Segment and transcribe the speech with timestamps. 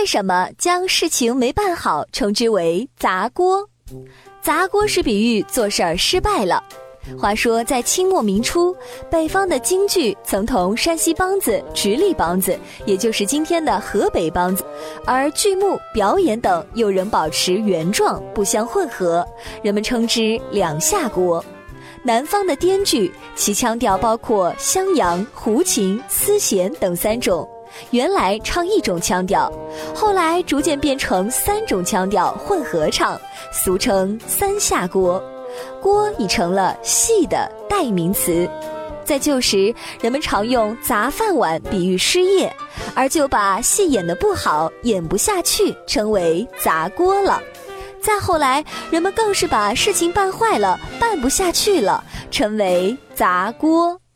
[0.00, 3.68] 为什么将事情没办好称之为砸锅？
[4.40, 6.64] 砸锅是比喻做事儿失败了。
[7.18, 8.74] 话说，在清末明初，
[9.10, 14.64] 北方的京剧曾同山西梆子、直隶梆子，也就是今天的河北梆子，
[15.04, 19.22] 而剧目、表演等又仍保持原状，不相混合，
[19.62, 21.44] 人们称之两下锅。
[22.02, 27.46] 南方的滇剧，其腔调包括襄阳、胡琴、丝弦等三种，
[27.90, 29.52] 原来唱一种腔调，
[29.94, 33.20] 后来逐渐变成三种腔调混合唱，
[33.52, 35.22] 俗称三下锅。
[35.82, 38.48] 锅已成了戏的代名词，
[39.04, 42.54] 在旧时，人们常用砸饭碗比喻失业，
[42.94, 47.42] 而就把戏演得不好、演不下去称为砸锅了。
[48.00, 53.99] 再后来，人们更是把事情办坏了、办不下去了，称为砸锅。